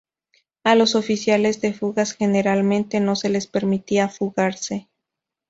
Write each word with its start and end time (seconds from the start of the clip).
A 0.63 0.73
los 0.73 0.95
oficiales 0.95 1.61
de 1.61 1.73
fugas 1.73 2.13
generalmente 2.13 2.99
no 2.99 3.15
se 3.15 3.29
les 3.29 3.45
permitía 3.45 4.09
fugarse. 4.09 4.89